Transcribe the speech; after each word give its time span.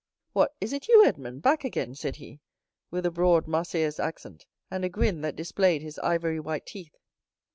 "What, 0.33 0.55
is 0.59 0.73
it 0.73 0.87
you, 0.87 1.05
Edmond, 1.05 1.43
back 1.43 1.63
again?" 1.63 1.93
said 1.93 2.15
he, 2.15 2.39
with 2.89 3.05
a 3.05 3.11
broad 3.11 3.47
Marseillaise 3.47 3.99
accent, 3.99 4.47
and 4.71 4.83
a 4.83 4.89
grin 4.89 5.21
that 5.21 5.35
displayed 5.35 5.83
his 5.83 5.99
ivory 5.99 6.39
white 6.39 6.65
teeth. 6.65 6.97